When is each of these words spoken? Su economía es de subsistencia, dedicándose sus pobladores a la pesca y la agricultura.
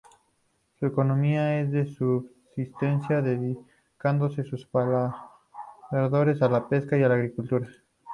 Su 0.79 0.87
economía 0.87 1.59
es 1.61 1.71
de 1.71 1.85
subsistencia, 1.85 3.21
dedicándose 3.21 4.43
sus 4.45 4.65
pobladores 4.65 6.41
a 6.41 6.49
la 6.49 6.67
pesca 6.67 6.97
y 6.97 7.01
la 7.01 7.13
agricultura. 7.13 7.67